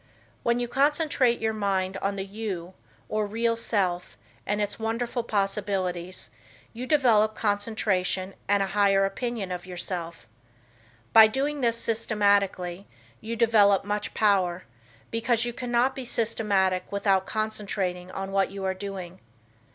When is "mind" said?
1.53-1.95